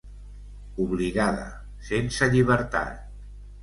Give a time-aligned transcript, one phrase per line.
[0.85, 1.45] Obligada,
[1.93, 3.09] sense llibertat.